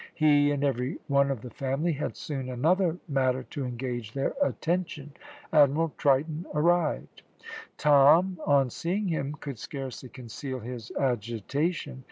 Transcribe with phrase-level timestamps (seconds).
[0.15, 5.13] He and every one of the family had soon another matter to engage their attention
[5.53, 7.21] Admiral Triton arrived.
[7.77, 11.99] Tom on seeing him could scarcely conceal his agitation.